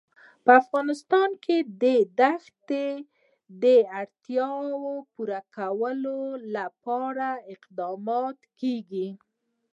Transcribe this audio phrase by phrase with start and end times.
[0.43, 1.85] په افغانستان کې د
[2.19, 2.87] دښتې
[3.63, 3.65] د
[3.99, 6.19] اړتیاوو پوره کولو
[6.55, 9.07] لپاره اقدامات کېږي.